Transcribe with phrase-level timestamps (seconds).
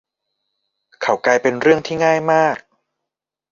[1.01, 2.57] เขากลายเป็นเรื่องที่ง่ายมาก